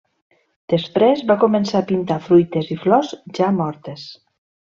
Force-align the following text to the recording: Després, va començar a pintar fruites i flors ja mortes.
Després, 0.73 1.19
va 1.31 1.35
començar 1.43 1.81
a 1.83 1.87
pintar 1.91 2.17
fruites 2.29 2.73
i 2.77 2.79
flors 2.87 3.13
ja 3.41 3.51
mortes. 3.61 4.09